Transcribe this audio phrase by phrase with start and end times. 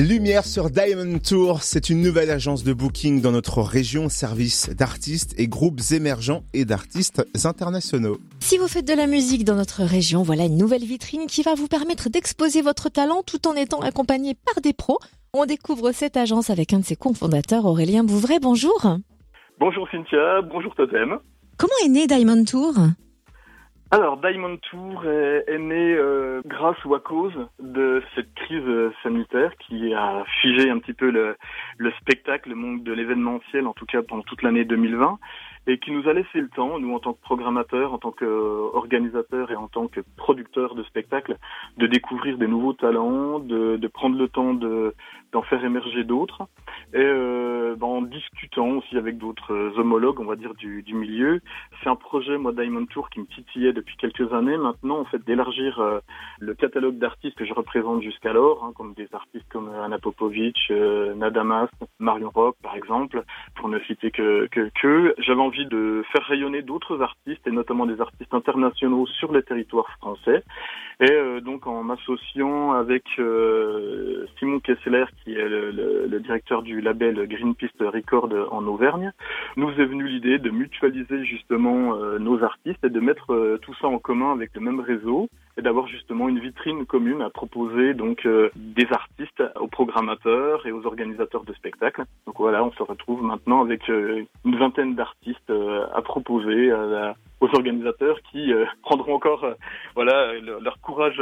[0.00, 5.38] Lumière sur Diamond Tour, c'est une nouvelle agence de booking dans notre région, service d'artistes
[5.38, 8.16] et groupes émergents et d'artistes internationaux.
[8.40, 11.54] Si vous faites de la musique dans notre région, voilà une nouvelle vitrine qui va
[11.54, 14.98] vous permettre d'exposer votre talent tout en étant accompagné par des pros.
[15.34, 18.38] On découvre cette agence avec un de ses cofondateurs, Aurélien Bouvray.
[18.40, 18.96] Bonjour.
[19.58, 21.18] Bonjour Cynthia, bonjour Totem.
[21.58, 22.72] Comment est né Diamond Tour?
[23.92, 28.62] Alors, Diamond Tour est, né euh, grâce ou à cause de cette crise
[29.02, 31.36] sanitaire qui a figé un petit peu le,
[31.76, 35.18] le spectacle, le monde de l'événementiel, en tout cas pendant toute l'année 2020,
[35.66, 39.50] et qui nous a laissé le temps, nous en tant que programmateurs, en tant qu'organisateurs
[39.50, 41.36] et en tant que producteurs de spectacles,
[41.76, 44.94] de découvrir des nouveaux talents, de, de prendre le temps de
[45.32, 46.42] d'en faire émerger d'autres,
[46.92, 51.40] et euh, ben, en discutant aussi avec d'autres homologues, on va dire du, du milieu.
[51.80, 55.24] C'est un projet, moi, Diamond Tour, qui me titillait depuis quelques années maintenant, en fait,
[55.24, 56.00] d'élargir euh,
[56.38, 61.14] le catalogue d'artistes que je représente jusqu'alors, hein, comme des artistes comme Anna Popovic, euh,
[61.14, 63.24] Nadamas, Marion Rock, par exemple,
[63.56, 65.14] pour ne citer que que, que.
[65.18, 69.88] J'avais envie de faire rayonner d'autres artistes, et notamment des artistes internationaux sur le territoire
[69.98, 70.44] français.
[71.00, 76.62] Et euh, donc, en m'associant avec euh, Simon Kessler, qui est le, le, le, directeur
[76.62, 79.12] du label Greenpeace Record en Auvergne,
[79.56, 83.98] nous est venue l'idée de mutualiser justement nos artistes et de mettre tout ça en
[83.98, 85.28] commun avec le même réseau
[85.60, 90.72] et d'avoir justement une vitrine commune à proposer donc euh, des artistes aux programmateurs et
[90.72, 92.04] aux organisateurs de spectacles.
[92.26, 96.72] Donc voilà, on se retrouve maintenant avec euh, une vingtaine d'artistes euh, à proposer
[97.40, 98.52] aux organisateurs qui
[98.82, 99.46] prendront encore
[99.94, 101.20] voilà leur courage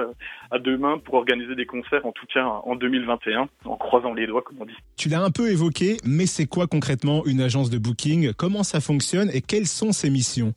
[0.51, 4.27] à deux mains pour organiser des concerts en tout cas en 2021 en croisant les
[4.27, 4.77] doigts comme on dit.
[4.97, 8.33] Tu l'as un peu évoqué, mais c'est quoi concrètement une agence de booking?
[8.35, 10.55] Comment ça fonctionne et quelles sont ses missions?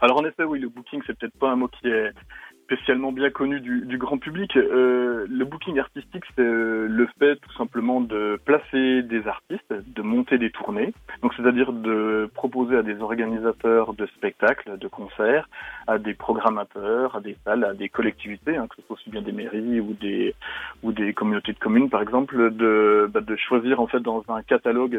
[0.00, 2.10] Alors en effet, oui, le booking, c'est peut-être pas un mot qui est
[2.68, 4.56] spécialement bien connu du, grand public.
[4.56, 10.02] Euh, le booking artistique, c'est euh, le fait tout simplement de placer des artistes, de
[10.02, 10.92] monter des tournées.
[11.22, 15.48] Donc, c'est-à-dire de proposer à des organisateurs de spectacles, de concerts,
[15.86, 19.22] à des programmateurs, à des salles, à des collectivités, hein, que ce soit aussi bien
[19.22, 20.34] des mairies ou des
[20.82, 24.42] ou des communautés de communes, par exemple, de bah, de choisir en fait dans un
[24.42, 24.96] catalogue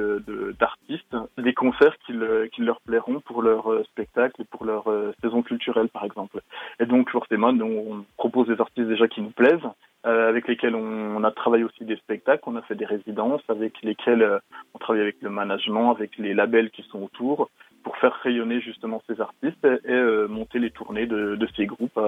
[0.59, 2.13] d'artistes des concerts qui,
[2.61, 6.41] leur plairont pour leur euh, spectacle pour leur euh, saison culturelle, par exemple.
[6.79, 9.67] Et donc, forcément, on propose des artistes déjà qui nous plaisent,
[10.05, 13.73] euh, avec lesquels on, a travaillé aussi des spectacles, on a fait des résidences, avec
[13.83, 14.39] lesquels euh,
[14.73, 17.49] on travaille avec le management, avec les labels qui sont autour,
[17.83, 21.99] pour faire rayonner justement ces artistes et, euh, monter les tournées de, ces groupes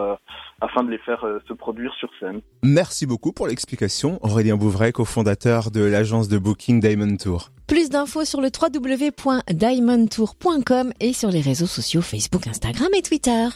[0.62, 2.40] afin de les faire se produire sur scène.
[2.64, 7.50] Merci beaucoup pour l'explication, Aurélien Bouvray, cofondateur de l'agence de booking Diamond Tour.
[7.68, 13.48] Plus d'infos sur le www.diamondtour.com et sur les réseaux sociaux Facebook, Instagram et Twitter.